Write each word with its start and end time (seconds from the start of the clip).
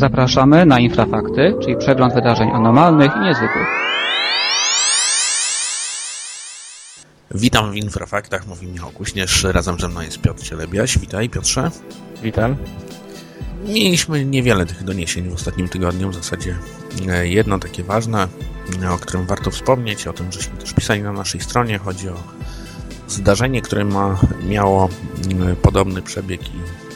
Zapraszamy 0.00 0.66
na 0.66 0.80
Infrafakty, 0.80 1.54
czyli 1.62 1.76
przegląd 1.76 2.14
wydarzeń 2.14 2.50
anormalnych 2.50 3.10
i 3.16 3.20
niezwykłych. 3.20 3.66
Witam 7.30 7.72
w 7.72 7.76
Infrafaktach, 7.76 8.46
mówi 8.46 8.66
Michał 8.66 8.90
Kuśnierz, 8.90 9.44
razem 9.44 9.80
ze 9.80 9.88
mną 9.88 10.00
jest 10.00 10.20
Piotr 10.20 10.42
Cielebiaś. 10.42 10.98
Witaj 10.98 11.28
Piotrze. 11.28 11.70
Witam. 12.22 12.56
Mieliśmy 13.66 14.24
niewiele 14.24 14.66
tych 14.66 14.84
doniesień 14.84 15.30
w 15.30 15.34
ostatnim 15.34 15.68
tygodniu, 15.68 16.10
w 16.10 16.14
zasadzie 16.14 16.56
e, 17.08 17.28
jedno 17.28 17.58
takie 17.58 17.82
ważne, 17.82 18.28
o 18.94 18.98
którym 18.98 19.26
warto 19.26 19.50
wspomnieć, 19.50 20.06
o 20.06 20.12
tym 20.12 20.32
żeśmy 20.32 20.56
też 20.56 20.72
pisali 20.72 21.02
na 21.02 21.12
naszej 21.12 21.40
stronie. 21.40 21.78
Chodzi 21.78 22.08
o 22.08 22.22
zdarzenie, 23.08 23.62
które 23.62 23.84
ma, 23.84 24.18
miało 24.48 24.88
podobny 25.62 26.02
przebieg 26.02 26.40
i 26.48 26.58
e, 26.58 26.89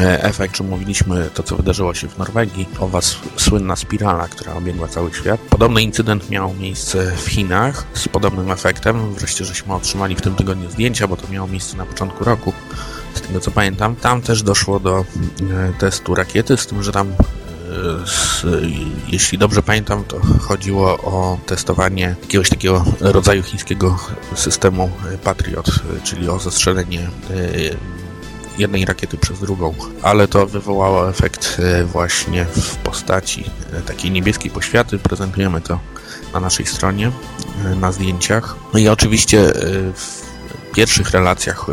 efekt, 0.00 0.56
że 0.56 0.64
mówiliśmy 0.64 1.30
to, 1.34 1.42
co 1.42 1.56
wydarzyło 1.56 1.94
się 1.94 2.08
w 2.08 2.18
Norwegii, 2.18 2.68
owa 2.80 3.00
słynna 3.36 3.76
spirala, 3.76 4.28
która 4.28 4.54
obiegła 4.54 4.88
cały 4.88 5.14
świat. 5.14 5.40
Podobny 5.40 5.82
incydent 5.82 6.30
miał 6.30 6.54
miejsce 6.54 7.12
w 7.16 7.26
Chinach 7.26 7.84
z 7.94 8.08
podobnym 8.08 8.50
efektem. 8.50 9.14
Wreszcie 9.14 9.44
żeśmy 9.44 9.74
otrzymali 9.74 10.16
w 10.16 10.20
tym 10.20 10.34
tygodniu 10.34 10.70
zdjęcia, 10.70 11.08
bo 11.08 11.16
to 11.16 11.28
miało 11.28 11.48
miejsce 11.48 11.76
na 11.76 11.86
początku 11.86 12.24
roku. 12.24 12.52
Z 13.14 13.20
tego 13.20 13.40
co 13.40 13.50
pamiętam, 13.50 13.96
tam 13.96 14.22
też 14.22 14.42
doszło 14.42 14.80
do 14.80 14.98
e, 14.98 15.04
testu 15.78 16.14
rakiety, 16.14 16.56
z 16.56 16.66
tym, 16.66 16.82
że 16.82 16.92
tam 16.92 17.14
z, 18.06 18.44
jeśli 19.08 19.38
dobrze 19.38 19.62
pamiętam, 19.62 20.04
to 20.04 20.20
chodziło 20.40 20.98
o 20.98 21.38
testowanie 21.46 22.16
jakiegoś 22.22 22.48
takiego 22.48 22.84
rodzaju 23.00 23.42
chińskiego 23.42 23.98
systemu 24.34 24.90
Patriot, 25.24 25.70
czyli 26.04 26.28
o 26.28 26.38
zastrzelenie 26.38 27.00
e, 27.00 28.01
jednej 28.62 28.84
rakiety 28.84 29.18
przez 29.18 29.40
drugą, 29.40 29.74
ale 30.02 30.28
to 30.28 30.46
wywołało 30.46 31.10
efekt 31.10 31.56
e, 31.58 31.84
właśnie 31.84 32.44
w 32.44 32.76
postaci 32.76 33.44
e, 33.72 33.80
takiej 33.80 34.10
niebieskiej 34.10 34.50
poświaty. 34.50 34.98
Prezentujemy 34.98 35.60
to 35.60 35.78
na 36.34 36.40
naszej 36.40 36.66
stronie, 36.66 37.12
na 37.80 37.92
zdjęciach. 37.92 38.56
No 38.72 38.78
i 38.78 38.88
oczywiście 38.88 39.52
w 39.94 40.22
pierwszych 40.74 41.10
relacjach 41.10 41.66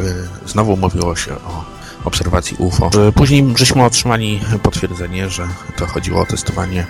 znowu 0.46 0.78
mówiło 0.78 1.16
się 1.16 1.36
o 1.36 1.66
obserwacji 2.04 2.58
UFO. 2.60 2.90
Później 3.16 3.54
żeśmy 3.58 3.84
otrzymali 3.84 4.40
potwierdzenie, 4.64 5.30
że 5.30 5.48
to 5.78 5.88
chodziło 5.88 6.22
o 6.22 6.26
testowanie 6.26 6.86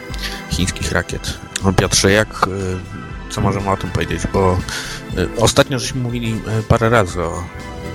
chińskich 0.49 0.91
rakiet. 0.91 1.37
No, 1.63 1.73
Piotrze, 1.73 2.11
jak, 2.11 2.47
co 3.29 3.41
możemy 3.41 3.69
o 3.71 3.77
tym 3.77 3.89
powiedzieć? 3.89 4.21
Bo 4.33 4.57
ostatnio 5.37 5.79
żeśmy 5.79 6.01
mówili 6.01 6.41
parę 6.67 6.89
razy 6.89 7.23
o 7.23 7.43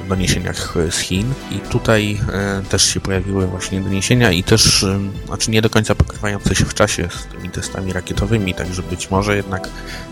doniesieniach 0.04 0.74
z 0.90 0.98
Chin 0.98 1.32
i 1.50 1.58
tutaj 1.58 2.20
e, 2.32 2.62
też 2.68 2.84
się 2.84 3.00
pojawiły 3.00 3.46
właśnie 3.46 3.80
doniesienia 3.80 4.32
i 4.32 4.42
też, 4.42 4.82
e, 4.82 4.98
znaczy 5.26 5.50
nie 5.50 5.62
do 5.62 5.70
końca 5.70 5.94
pokrywające 5.94 6.54
się 6.54 6.64
w 6.64 6.74
czasie 6.74 7.08
z 7.10 7.26
tymi 7.26 7.50
testami 7.50 7.92
rakietowymi, 7.92 8.54
także 8.54 8.82
być 8.82 9.10
może 9.10 9.36
jednak 9.36 9.68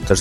też 0.08 0.20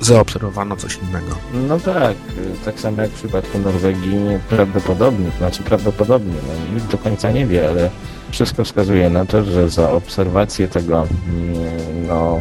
zaobserwowano 0.00 0.76
coś 0.76 0.98
innego. 1.02 1.36
No 1.68 1.80
tak, 1.80 2.16
tak 2.64 2.80
samo 2.80 3.02
jak 3.02 3.10
w 3.10 3.14
przypadku 3.14 3.58
Norwegii 3.58 4.18
prawdopodobnie, 4.48 5.30
znaczy 5.38 5.62
prawdopodobnie, 5.62 6.34
no, 6.48 6.74
nikt 6.74 6.90
do 6.90 6.98
końca 6.98 7.30
nie 7.30 7.46
wie, 7.46 7.68
ale 7.68 7.90
wszystko 8.30 8.64
wskazuje 8.64 9.10
na 9.10 9.26
to, 9.26 9.44
że 9.44 9.70
za 9.70 9.90
obserwację 9.90 10.68
tego, 10.68 11.06
mm, 11.28 12.06
no, 12.06 12.40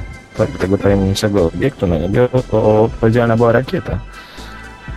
tego 0.60 0.78
tajemniczego 0.78 1.46
obiektu 1.46 1.88
na 1.88 1.98
niebie 1.98 2.28
odpowiedzialna 2.52 3.38
była 3.38 3.52
rakieta 3.52 4.00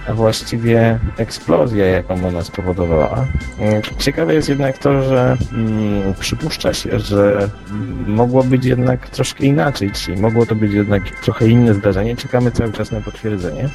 a 0.08 0.14
właściwie 0.14 0.98
eksplozja, 1.16 1.86
jaką 1.86 2.28
ona 2.28 2.44
spowodowała. 2.44 3.26
Ciekawe 3.98 4.34
jest 4.34 4.48
jednak 4.48 4.78
to, 4.78 5.02
że 5.02 5.36
mm, 5.52 6.14
przypuszcza 6.20 6.74
się, 6.74 6.98
że 6.98 7.48
mogło 8.06 8.44
być 8.44 8.64
jednak 8.64 9.08
troszkę 9.08 9.44
inaczej, 9.44 9.90
czyli 9.90 10.20
mogło 10.20 10.46
to 10.46 10.54
być 10.54 10.72
jednak 10.72 11.02
trochę 11.10 11.48
inne 11.48 11.74
zdarzenie. 11.74 12.16
Czekamy 12.16 12.50
cały 12.50 12.72
czas 12.72 12.92
na 12.92 13.00
potwierdzenie. 13.00 13.68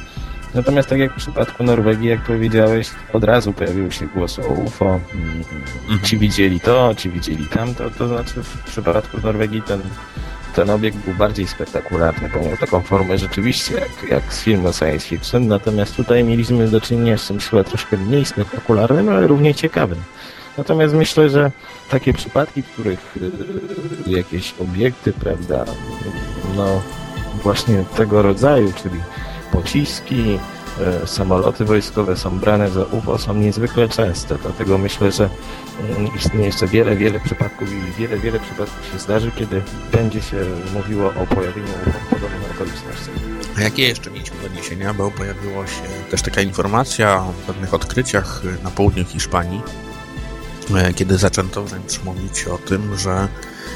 Natomiast 0.54 0.88
tak 0.88 0.98
jak 0.98 1.12
w 1.12 1.16
przypadku 1.16 1.64
Norwegii, 1.64 2.08
jak 2.08 2.20
powiedziałeś, 2.20 2.90
od 3.12 3.24
razu 3.24 3.52
pojawił 3.52 3.90
się 3.90 4.06
głos 4.06 4.38
o 4.38 4.42
UFO. 4.42 5.00
Mhm. 5.14 6.00
Ci 6.02 6.18
widzieli 6.18 6.60
to, 6.60 6.94
ci 6.96 7.10
widzieli 7.10 7.46
tamto. 7.46 7.90
To 7.90 8.08
znaczy 8.08 8.42
w 8.42 8.62
przypadku 8.64 9.18
Norwegii 9.22 9.62
ten 9.62 9.80
ten 10.56 10.70
obiekt 10.70 10.96
był 10.96 11.14
bardziej 11.14 11.46
spektakularny, 11.46 12.28
bo 12.28 12.40
miał 12.48 12.56
taką 12.56 12.80
formę 12.80 13.18
rzeczywiście 13.18 13.74
jak, 13.74 14.10
jak 14.10 14.34
z 14.34 14.42
filmu 14.42 14.72
science 14.72 15.08
fiction, 15.08 15.48
natomiast 15.48 15.96
tutaj 15.96 16.24
mieliśmy 16.24 16.68
do 16.68 16.80
czynienia 16.80 17.18
z 17.18 17.26
czymś 17.26 17.46
chyba 17.46 17.64
troszkę 17.64 17.96
mniej 17.96 18.24
spektakularnym, 18.24 19.08
ale 19.08 19.26
równie 19.26 19.54
ciekawym. 19.54 19.98
Natomiast 20.58 20.94
myślę, 20.94 21.30
że 21.30 21.50
takie 21.90 22.12
przypadki, 22.12 22.62
w 22.62 22.66
których 22.66 23.16
y, 24.06 24.10
jakieś 24.10 24.54
obiekty, 24.60 25.12
prawda, 25.12 25.64
no 26.56 26.82
właśnie 27.42 27.84
tego 27.96 28.22
rodzaju, 28.22 28.72
czyli 28.82 29.00
pociski, 29.52 30.38
samoloty 31.06 31.64
wojskowe 31.64 32.16
są 32.16 32.38
brane 32.38 32.70
za 32.70 32.84
UFO, 32.84 33.18
są 33.18 33.34
niezwykle 33.34 33.88
częste, 33.88 34.38
dlatego 34.42 34.78
myślę, 34.78 35.12
że 35.12 35.30
istnieje 36.16 36.46
jeszcze 36.46 36.66
wiele, 36.66 36.96
wiele 36.96 37.20
przypadków 37.20 37.68
i 37.72 37.92
wiele, 38.00 38.18
wiele 38.18 38.40
przypadków 38.40 38.92
się 38.92 38.98
zdarzy, 38.98 39.30
kiedy 39.36 39.62
będzie 39.92 40.22
się 40.22 40.36
mówiło 40.74 41.08
o 41.08 41.26
pojawieniu 41.34 41.68
podobnych 42.10 42.50
okoliczności. 42.54 43.10
A 43.58 43.60
jakie 43.60 43.88
jeszcze 43.88 44.10
mieliśmy 44.10 44.48
doniesienia? 44.48 44.94
Bo 44.94 45.10
pojawiła 45.10 45.66
się 45.66 45.82
też 46.10 46.22
taka 46.22 46.40
informacja 46.40 47.16
o 47.16 47.32
pewnych 47.46 47.74
odkryciach 47.74 48.42
na 48.62 48.70
południu 48.70 49.04
Hiszpanii, 49.04 49.62
e, 50.74 50.92
kiedy 50.92 51.18
zaczęto 51.18 51.64
wręcz 51.64 52.02
mówić 52.04 52.44
o 52.44 52.58
tym, 52.58 52.98
że 52.98 53.28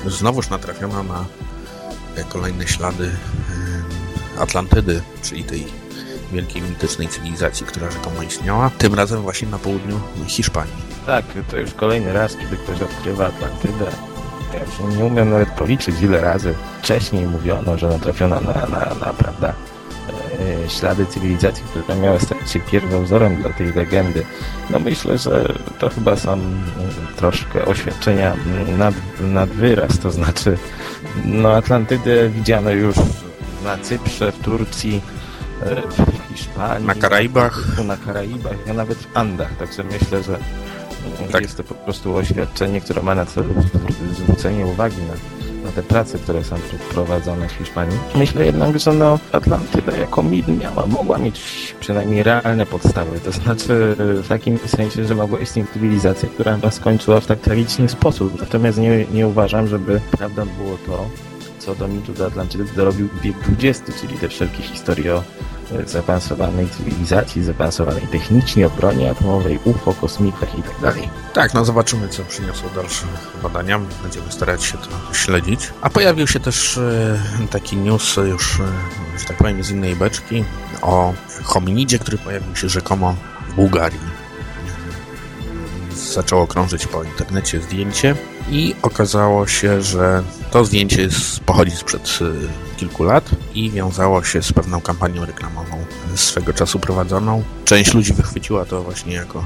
znowuż 0.06 0.50
natrafiono 0.50 1.02
na 1.02 1.24
kolejne 2.28 2.68
ślady 2.68 3.10
Atlantydy, 4.38 5.02
czyli 5.22 5.44
tej 5.44 5.66
wielkiej 6.32 6.62
mitycznej 6.62 7.08
cywilizacji, 7.08 7.66
która 7.66 7.90
rzekomo 7.90 8.22
istniała, 8.22 8.70
tym 8.78 8.94
razem 8.94 9.22
właśnie 9.22 9.48
na 9.48 9.58
południu 9.58 10.00
Hiszpanii. 10.26 10.72
Tak, 11.06 11.24
to 11.50 11.56
już 11.56 11.74
kolejny 11.74 12.12
raz, 12.12 12.36
kiedy 12.36 12.56
ktoś 12.56 12.82
odkrywa 12.82 13.26
Atlantydę. 13.26 13.86
Ja 14.54 14.96
nie 14.96 15.04
umiem 15.04 15.30
nawet 15.30 15.50
policzyć, 15.50 15.94
ile 16.02 16.20
razy 16.20 16.54
wcześniej 16.82 17.26
mówiono, 17.26 17.78
że 17.78 17.88
natrafiono 17.88 18.40
na, 18.40 18.52
na, 18.52 18.94
na 19.06 19.12
prawda, 19.12 19.52
e, 20.64 20.70
ślady 20.70 21.06
cywilizacji, 21.06 21.64
które 21.64 21.98
miały 22.00 22.20
stać 22.20 22.50
się 22.50 22.60
pierwowzorem 22.60 23.36
dla 23.36 23.50
tej 23.50 23.72
legendy. 23.72 24.24
No 24.70 24.78
myślę, 24.78 25.18
że 25.18 25.54
to 25.78 25.88
chyba 25.88 26.16
są 26.16 26.38
troszkę 27.16 27.64
oświadczenia 27.64 28.36
nad, 28.78 28.94
nad 29.20 29.48
wyraz, 29.48 29.98
to 29.98 30.10
znaczy 30.10 30.58
no 31.24 31.52
Atlantydę 31.52 32.28
widziano 32.28 32.70
już 32.70 32.96
na 33.64 33.78
Cyprze, 33.78 34.32
w 34.32 34.38
Turcji, 34.38 35.00
e, 35.62 35.82
Hiszpanii. 36.34 36.86
Na 36.86 36.94
Karaibach. 36.94 37.84
Na 37.84 37.96
Karaibach, 37.96 38.56
a 38.70 38.72
nawet 38.72 38.98
w 38.98 39.16
Andach, 39.16 39.56
także 39.56 39.84
myślę, 39.84 40.22
że 40.22 40.38
tak. 41.32 41.42
Jest 41.42 41.56
to 41.56 41.64
po 41.64 41.74
prostu 41.74 42.16
oświadczenie, 42.16 42.80
które 42.80 43.02
ma 43.02 43.14
na 43.14 43.26
celu 43.26 43.54
zwrócenie 44.12 44.66
uwagi 44.66 44.96
na, 44.96 45.14
na 45.64 45.72
te 45.72 45.82
prace, 45.82 46.18
które 46.18 46.44
są 46.44 46.56
prowadzone 46.90 47.48
w 47.48 47.52
Hiszpanii. 47.52 47.98
Myślę 48.14 48.46
jednak, 48.46 48.78
że 48.78 48.92
no, 48.92 49.18
Atlantyda 49.32 49.96
jako 49.96 50.22
mit 50.22 50.48
miała, 50.48 50.86
mogła 50.86 51.18
mieć 51.18 51.40
przynajmniej 51.80 52.22
realne 52.22 52.66
podstawy. 52.66 53.20
To 53.20 53.32
znaczy 53.32 53.96
w 53.98 54.28
takim 54.28 54.58
sensie, 54.58 55.04
że 55.04 55.14
mogła 55.14 55.38
istnieć 55.38 55.70
cywilizacja, 55.70 56.28
która 56.28 56.70
skończyła 56.70 57.20
w 57.20 57.26
tak 57.26 57.40
tragiczny 57.40 57.88
sposób. 57.88 58.40
Natomiast 58.40 58.78
nie, 58.78 59.04
nie 59.12 59.26
uważam, 59.26 59.66
żeby 59.66 60.00
prawdą 60.10 60.46
było 60.46 60.76
to, 60.86 61.08
co 61.58 61.74
do 61.74 61.88
mitu 61.88 62.12
do 62.12 62.26
Atlantydy 62.26 62.64
dorobił 62.76 63.08
wiek 63.22 63.36
XX, 63.58 64.00
czyli 64.00 64.18
te 64.18 64.28
wszelkie 64.28 64.62
historie 64.62 65.14
o 65.14 65.22
zaawansowanej 65.86 66.68
cywilizacji, 66.68 67.44
zaawansowanej 67.44 68.06
technicznie, 68.06 68.66
o 68.66 68.70
atomowej, 69.10 69.58
UFO, 69.64 69.94
kosmitach 69.94 70.58
i 70.58 70.62
tak 70.62 70.80
dalej. 70.80 71.08
Tak, 71.32 71.54
no 71.54 71.64
zobaczymy, 71.64 72.08
co 72.08 72.24
przyniosą 72.24 72.62
dalsze 72.74 73.06
badania. 73.42 73.80
Będziemy 74.02 74.32
starać 74.32 74.64
się 74.64 74.78
to 74.78 75.14
śledzić. 75.14 75.60
A 75.80 75.90
pojawił 75.90 76.26
się 76.26 76.40
też 76.40 76.78
e, 76.78 77.18
taki 77.50 77.76
news 77.76 78.16
już, 78.16 78.60
e, 78.60 78.64
że 79.18 79.24
tak 79.24 79.36
powiem, 79.36 79.64
z 79.64 79.70
innej 79.70 79.96
beczki 79.96 80.44
o 80.82 81.14
hominidzie, 81.42 81.98
który 81.98 82.18
pojawił 82.18 82.56
się 82.56 82.68
rzekomo 82.68 83.16
w 83.48 83.54
Bułgarii. 83.54 84.19
Zaczęło 86.14 86.46
krążyć 86.46 86.86
po 86.86 87.04
internecie 87.04 87.60
zdjęcie 87.60 88.14
i 88.50 88.74
okazało 88.82 89.46
się, 89.46 89.82
że 89.82 90.22
to 90.50 90.64
zdjęcie 90.64 91.02
jest, 91.02 91.40
pochodzi 91.40 91.70
sprzed 91.70 92.18
y, 92.20 92.76
kilku 92.76 93.04
lat 93.04 93.30
i 93.54 93.70
wiązało 93.70 94.24
się 94.24 94.42
z 94.42 94.52
pewną 94.52 94.80
kampanią 94.80 95.24
reklamową 95.24 95.84
swego 96.14 96.52
czasu 96.52 96.78
prowadzoną. 96.78 97.42
Część 97.64 97.94
ludzi 97.94 98.12
wychwyciła 98.12 98.64
to 98.64 98.82
właśnie 98.82 99.14
jako 99.14 99.44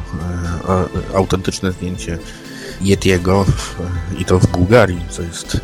e, 0.69 0.72
e, 1.12 1.16
autentyczne 1.16 1.72
zdjęcie 1.72 2.19
Yetiego 2.81 3.44
i 4.19 4.25
to 4.25 4.38
w 4.38 4.46
Bułgarii, 4.46 5.00
co 5.11 5.22
jest, 5.22 5.61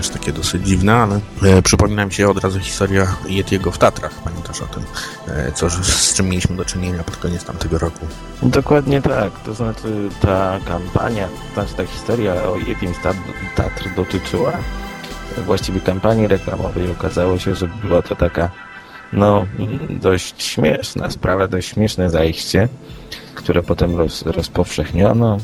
też 0.00 0.08
takie 0.08 0.32
dosyć 0.32 0.66
dziwne, 0.66 0.94
ale 0.94 1.20
e, 1.42 1.62
przypomina 1.62 2.06
mi 2.06 2.12
się 2.12 2.28
od 2.28 2.44
razu 2.44 2.60
historia 2.60 3.16
Yetiego 3.28 3.70
w 3.70 3.78
Tatrach. 3.78 4.22
Pamiętasz 4.24 4.62
o 4.62 4.66
tym, 4.66 4.82
e, 5.28 5.52
co, 5.52 5.70
z 5.70 6.14
czym 6.14 6.28
mieliśmy 6.28 6.56
do 6.56 6.64
czynienia 6.64 7.04
pod 7.04 7.16
koniec 7.16 7.44
tamtego 7.44 7.78
roku? 7.78 8.06
Dokładnie 8.42 9.02
tak. 9.02 9.40
To 9.44 9.54
znaczy 9.54 10.08
ta 10.20 10.58
kampania, 10.64 11.28
to 11.28 11.54
znaczy 11.54 11.74
ta 11.74 11.86
historia 11.86 12.34
o 12.34 12.56
Yetim 12.56 12.92
Tatr 13.56 13.94
dotyczyła 13.96 14.52
właściwie 15.46 15.80
kampanii 15.80 16.26
reklamowej. 16.26 16.90
Okazało 16.90 17.38
się, 17.38 17.54
że 17.54 17.68
była 17.84 18.02
to 18.02 18.16
taka 18.16 18.50
no, 19.12 19.46
dość 19.90 20.42
śmieszna 20.42 21.10
sprawa, 21.10 21.48
dość 21.48 21.68
śmieszne 21.68 22.10
zajście, 22.10 22.68
które 23.40 23.62
potem 23.62 23.96
roz, 23.96 24.22
rozpowszechniono 24.22 25.38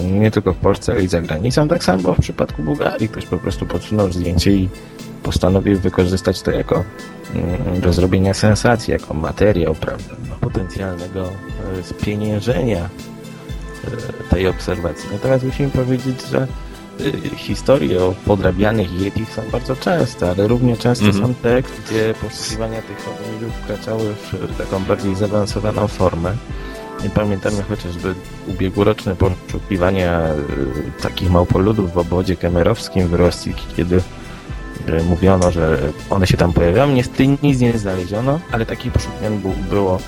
mm, 0.00 0.20
nie 0.20 0.30
tylko 0.30 0.52
w 0.52 0.56
Polsce, 0.56 0.92
ale 0.92 1.02
i 1.02 1.08
za 1.08 1.20
granicą. 1.20 1.68
Tak 1.68 1.84
samo 1.84 2.02
było 2.02 2.14
w 2.14 2.20
przypadku 2.20 2.62
Bułgarii. 2.62 3.08
Ktoś 3.08 3.26
po 3.26 3.38
prostu 3.38 3.66
podsunął 3.66 4.12
zdjęcie 4.12 4.52
i 4.52 4.68
postanowił 5.22 5.78
wykorzystać 5.78 6.42
to 6.42 6.50
jako 6.50 6.84
mm, 7.34 7.80
do 7.80 7.92
zrobienia 7.92 8.34
sensacji, 8.34 8.92
jako 8.92 9.14
materiał 9.14 9.74
prawda, 9.74 10.14
no, 10.30 10.36
potencjalnego 10.40 11.28
e, 11.78 11.82
spieniężenia 11.82 12.88
e, 13.84 14.30
tej 14.30 14.48
obserwacji. 14.48 15.08
Natomiast 15.12 15.44
musimy 15.44 15.70
powiedzieć, 15.70 16.22
że 16.30 16.46
historie 17.36 18.04
o 18.04 18.14
podrabianych 18.26 18.92
Yetich 19.00 19.30
są 19.34 19.42
bardzo 19.52 19.76
częste, 19.76 20.30
ale 20.30 20.48
równie 20.48 20.76
często 20.76 21.04
mm 21.04 21.16
-hmm. 21.16 21.22
są 21.26 21.34
te, 21.34 21.62
gdzie 21.62 22.14
poszukiwania 22.22 22.82
tych 22.82 23.04
hominidów 23.04 23.54
wkraczały 23.54 24.14
w 24.32 24.58
taką 24.58 24.84
bardziej 24.84 25.14
zaawansowaną 25.14 25.88
formę. 25.88 26.32
Nie 27.04 27.10
pamiętamy 27.10 27.62
chociażby 27.62 28.14
ubiegłoroczne 28.48 29.16
poszukiwania 29.16 30.28
y, 30.98 31.02
takich 31.02 31.30
małpoludów 31.30 31.92
w 31.92 31.98
obodzie 31.98 32.36
kemerowskim 32.36 33.08
w 33.08 33.14
Rosji, 33.14 33.54
kiedy 33.76 33.96
y, 33.96 35.02
mówiono, 35.08 35.50
że 35.50 35.78
one 36.10 36.26
się 36.26 36.36
tam 36.36 36.52
pojawiają. 36.52 36.92
Niestety 36.92 37.26
nic 37.42 37.60
nie 37.60 37.78
znaleziono, 37.78 38.40
ale 38.52 38.66
takich 38.66 38.92
poszukiwań 38.92 39.42
było 39.70 39.98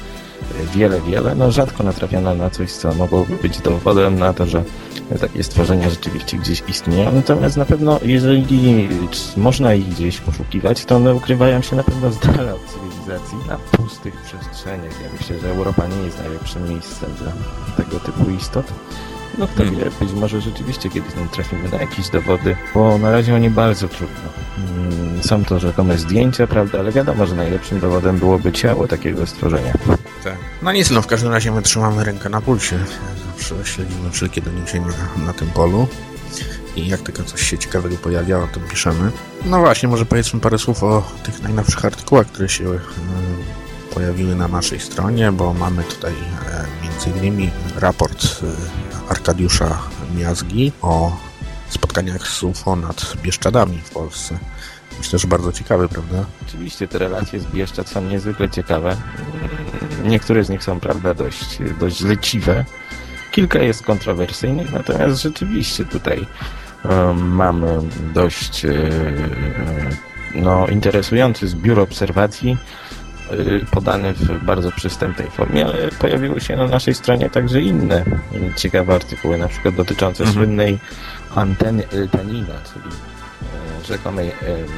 wiele, 0.75 1.01
wiele. 1.01 1.35
No 1.35 1.53
rzadko 1.53 1.83
natrafiano 1.83 2.35
na 2.35 2.51
coś, 2.51 2.73
co 2.73 2.95
mogłoby 2.95 3.37
być 3.37 3.59
dowodem 3.59 4.19
na 4.19 4.33
to, 4.33 4.47
że 4.47 4.65
takie 5.21 5.43
stworzenia 5.43 5.91
rzeczywiście 5.91 6.37
gdzieś 6.37 6.63
istnieją. 6.69 7.13
Natomiast 7.13 7.57
na 7.57 7.65
pewno, 7.65 8.01
jeżeli 8.03 8.89
można 9.37 9.75
ich 9.75 9.89
gdzieś 9.89 10.19
poszukiwać, 10.19 10.85
to 10.85 10.97
one 10.97 11.15
ukrywają 11.15 11.63
się 11.63 11.77
na 11.77 11.83
pewno 11.83 12.13
z 12.13 12.19
dala 12.19 12.55
od 12.55 12.61
cywilizacji, 13.21 13.49
na 13.49 13.59
pustych 13.59 14.15
przestrzeniach. 14.15 15.01
Ja 15.03 15.09
myślę, 15.19 15.39
że 15.39 15.51
Europa 15.51 15.87
nie 15.87 15.97
jest 15.97 16.19
najlepszym 16.19 16.69
miejscem 16.69 17.11
dla 17.15 17.33
tego 17.85 18.01
typu 18.01 18.31
istot. 18.31 18.67
No 19.39 19.47
kto 19.47 19.57
hmm. 19.57 19.77
wie, 19.77 19.91
być 20.01 20.13
może 20.13 20.41
rzeczywiście 20.41 20.91
kiedyś 20.91 21.13
trafimy 21.33 21.69
na 21.69 21.77
jakieś 21.77 22.09
dowody, 22.09 22.57
bo 22.75 22.99
na 22.99 23.11
razie 23.11 23.35
o 23.35 23.39
nie 23.39 23.51
bardzo 23.51 23.89
trudno. 23.89 24.17
Mm, 24.59 25.23
są 25.23 25.45
to 25.45 25.59
rzekome 25.59 25.99
zdjęcia, 25.99 26.47
prawda, 26.47 26.79
ale 26.79 26.93
wiadomo, 26.93 27.27
że 27.27 27.35
najlepszym 27.35 27.81
dowodem 27.81 28.19
byłoby 28.19 28.53
ciało 28.53 28.89
takiego 28.89 29.27
stworzenia. 29.27 29.73
Tak. 30.25 30.37
No 30.63 30.73
nic, 30.73 30.91
no 30.91 31.03
w 31.03 31.07
każdym 31.07 31.33
razie 31.33 31.53
my 31.53 31.63
trzymamy 31.63 32.05
rękę 32.05 32.29
na 32.29 32.41
pulsie. 32.41 32.79
Zawsze 33.33 33.55
śledzimy 33.65 34.11
wszelkie 34.11 34.41
doniesienia 34.41 34.93
na 35.27 35.33
tym 35.33 35.49
polu. 35.49 35.89
I 36.77 36.89
jak 36.89 37.01
tylko 37.01 37.25
coś 37.25 37.43
się 37.43 37.59
ciekawego 37.59 37.97
pojawia, 37.97 38.39
o 38.39 38.47
tym 38.47 38.63
piszemy. 38.63 39.11
No 39.45 39.61
właśnie, 39.61 39.89
może 39.89 40.07
powiedzmy 40.07 40.41
parę 40.41 40.59
słów 40.59 40.83
o 40.83 41.03
tych 41.23 41.43
najnowszych 41.43 41.85
artykułach, 41.85 42.27
które 42.27 42.49
się 42.49 42.65
e, 42.65 42.79
pojawiły 43.95 44.35
na 44.35 44.49
naszej 44.49 44.81
stronie, 44.81 45.33
bo 45.33 45.55
mamy 45.55 45.85
tutaj 45.85 46.13
e, 46.13 46.67
innymi 47.11 47.51
raport 47.77 48.25
e, 48.25 49.11
Arkadiusza 49.11 49.79
Miazgi 50.17 50.73
o 50.83 51.17
spotkaniach 51.69 52.29
z 52.29 52.43
UFO 52.43 52.77
nad 52.77 53.17
Bieszczadami 53.23 53.79
w 53.79 53.91
Polsce. 53.91 54.39
Myślę, 54.99 55.19
że 55.19 55.29
bardzo 55.29 55.53
ciekawe, 55.53 55.89
prawda? 55.89 56.25
Oczywiście 56.49 56.89
te 56.89 56.99
relacje 56.99 57.41
z 57.41 57.47
Bieszczad 57.47 57.89
są 57.89 58.03
niezwykle 58.03 58.51
ciekawe. 58.51 58.97
Niektóre 60.05 60.45
z 60.45 60.49
nich 60.49 60.65
są, 60.65 60.81
prawda, 60.81 61.15
dość, 61.15 61.59
dość 61.81 62.01
leciwe. 62.01 62.65
Kilka 63.31 63.59
jest 63.59 63.83
kontrowersyjnych, 63.83 64.73
natomiast 64.73 65.23
rzeczywiście 65.23 65.85
tutaj 65.85 66.27
mamy 67.15 67.79
dość 68.15 68.65
e, 68.65 68.73
no, 70.35 70.67
interesujący 70.67 71.49
zbiór 71.49 71.81
obserwacji 71.81 72.57
Y, 73.33 73.67
podany 73.71 74.13
w 74.15 74.45
bardzo 74.45 74.71
przystępnej 74.71 75.31
formie, 75.31 75.67
ale 75.67 75.89
pojawiły 75.89 76.41
się 76.41 76.57
na 76.57 76.67
naszej 76.67 76.95
stronie 76.95 77.31
także 77.31 77.61
inne 77.61 78.05
ciekawe 78.57 78.95
artykuły, 78.95 79.39
na 79.39 79.49
przykład 79.49 79.75
dotyczące 79.75 80.25
mhm. 80.25 80.35
słynnej 80.35 80.79
anteny 81.35 81.89
Eltanina, 81.89 82.55
czyli 82.75 82.95
rzekomej, 83.87 84.33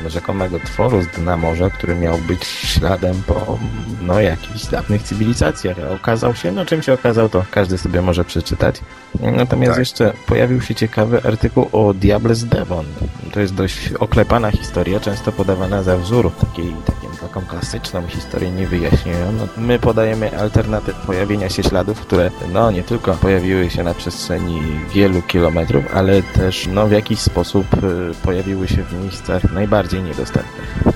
rzekomego 0.06 0.58
tworu 0.60 1.02
z 1.02 1.06
dna 1.06 1.36
morza, 1.36 1.70
który 1.70 1.94
miał 1.94 2.18
być 2.18 2.44
śladem 2.44 3.22
po 3.26 3.58
no, 4.02 4.20
jakichś 4.20 4.66
dawnych 4.66 5.02
cywilizacjach. 5.02 5.76
A 5.90 5.94
okazał 5.94 6.34
się, 6.34 6.52
no 6.52 6.66
czym 6.66 6.82
się 6.82 6.92
okazał, 6.92 7.28
to 7.28 7.44
każdy 7.50 7.78
sobie 7.78 8.02
może 8.02 8.24
przeczytać. 8.24 8.80
Natomiast 9.20 9.72
tak. 9.72 9.78
jeszcze 9.78 10.12
pojawił 10.26 10.60
się 10.60 10.74
ciekawy 10.74 11.22
artykuł 11.24 11.68
o 11.72 11.94
Diables 11.94 12.44
Devon. 12.44 12.86
To 13.32 13.40
jest 13.40 13.54
dość 13.54 13.92
oklepana 13.92 14.50
historia, 14.50 15.00
często 15.00 15.32
podawana 15.32 15.82
za 15.82 15.96
wzór 15.96 16.32
takiej, 16.40 16.74
takiej 16.86 17.04
taką 17.28 17.46
klasyczną 17.46 18.06
historię 18.06 18.50
nie 18.50 18.66
wyjaśniają. 18.66 19.32
No, 19.32 19.48
my 19.56 19.78
podajemy 19.78 20.38
alternatyw 20.38 20.94
pojawienia 20.94 21.48
się 21.48 21.62
śladów, 21.62 22.00
które 22.00 22.30
no 22.52 22.70
nie 22.70 22.82
tylko 22.82 23.14
pojawiły 23.14 23.70
się 23.70 23.82
na 23.82 23.94
przestrzeni 23.94 24.62
wielu 24.94 25.22
kilometrów, 25.22 25.84
ale 25.94 26.22
też 26.22 26.66
no 26.66 26.86
w 26.86 26.92
jakiś 26.92 27.20
sposób 27.20 27.66
y, 27.74 28.14
pojawiły 28.22 28.68
się 28.68 28.82
w 28.82 28.93
miejscach 29.02 29.52
najbardziej 29.52 30.02
niedostępnych. 30.02 30.94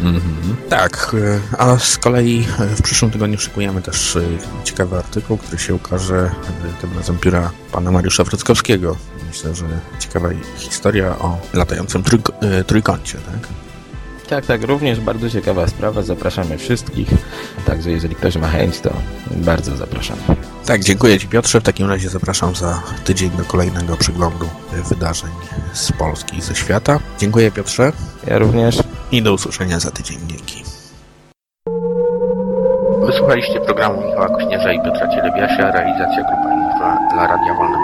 Mm 0.00 0.14
-hmm. 0.16 0.68
Tak, 0.68 1.16
e, 1.52 1.58
a 1.58 1.78
z 1.78 1.98
kolei 1.98 2.46
e, 2.60 2.66
w 2.66 2.82
przyszłym 2.82 3.10
tygodniu 3.10 3.38
szykujemy 3.38 3.82
też 3.82 4.16
e, 4.16 4.22
ciekawy 4.64 4.96
artykuł, 4.96 5.38
który 5.38 5.58
się 5.58 5.74
ukaże 5.74 6.30
tym 6.80 6.96
razem 6.96 7.18
pióra 7.18 7.50
pana 7.72 7.90
Mariusza 7.90 8.24
Wrockowskiego. 8.24 8.96
Myślę, 9.28 9.54
że 9.54 9.64
ciekawa 9.98 10.28
historia 10.56 11.18
o 11.18 11.38
latającym 11.52 12.02
trójk 12.02 12.30
trójkącie, 12.66 13.18
tak? 13.18 13.48
Tak, 14.28 14.46
tak, 14.46 14.62
również 14.62 15.00
bardzo 15.00 15.30
ciekawa 15.30 15.68
sprawa. 15.68 16.02
Zapraszamy 16.02 16.58
wszystkich. 16.58 17.08
Także 17.66 17.90
jeżeli 17.90 18.14
ktoś 18.14 18.36
ma 18.36 18.48
chęć, 18.48 18.80
to 18.80 18.90
bardzo 19.30 19.76
zapraszamy. 19.76 20.20
Tak, 20.66 20.84
dziękuję 20.84 21.18
Ci 21.18 21.28
Piotrze. 21.28 21.60
W 21.60 21.62
takim 21.62 21.88
razie 21.88 22.08
zapraszam 22.08 22.54
za 22.54 22.82
tydzień 23.04 23.30
do 23.30 23.44
kolejnego 23.44 23.96
przeglądu 23.96 24.48
wydarzeń 24.88 25.30
z 25.72 25.92
Polski 25.92 26.38
i 26.38 26.42
ze 26.42 26.54
świata. 26.54 26.98
Dziękuję 27.18 27.50
Piotrze. 27.50 27.92
Ja 28.26 28.38
również. 28.38 28.82
I 29.12 29.22
do 29.22 29.32
usłyszenia 29.32 29.80
za 29.80 29.90
tydzień. 29.90 30.18
Dzięki. 30.26 30.64
Wysłuchaliście 33.06 33.60
programu 33.60 34.06
Michała 34.06 34.28
Kośnierza 34.28 34.72
i 34.72 34.82
Piotra 34.82 35.08
Cielebiasia, 35.08 35.70
realizacja 35.70 36.22
Grupa 36.22 36.54
Infra 36.54 36.98
dla 37.12 37.26
Radia 37.26 37.54
Wolnego 37.54 37.83